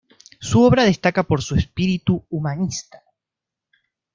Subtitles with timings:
[0.39, 3.03] Su obra destaca por su espíritu humanista.